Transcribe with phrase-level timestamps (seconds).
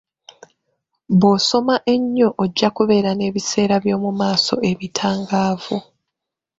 [1.19, 5.77] Bw'osoma ennyo, ojja kubeera n'ebiseera byomu maaso ebitangaavu.